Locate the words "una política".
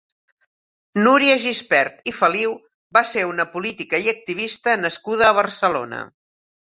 3.33-3.99